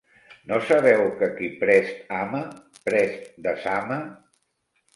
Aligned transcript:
No 0.51 0.57
sabeu 0.69 1.03
que 1.19 1.29
qui 1.35 1.49
prest 1.59 2.01
ama, 2.21 2.41
prest 2.89 3.31
desama? 3.49 4.03